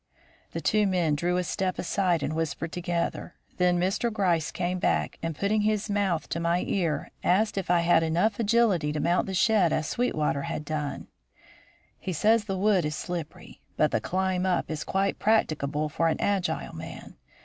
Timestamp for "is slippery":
12.83-13.61